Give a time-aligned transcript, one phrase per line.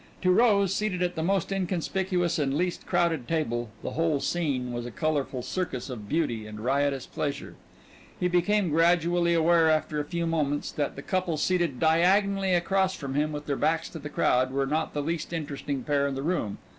[0.23, 4.87] To Rose, seated at the most inconspicuous and least crowded table, the whole scene was
[4.87, 7.53] a colorful circus of beauty and riotous pleasure.
[8.19, 13.13] He became gradually aware, after a few moments, that the couple seated diagonally across from
[13.13, 16.23] him with their backs to the crowd, were not the least interesting pair in the
[16.23, 16.57] room.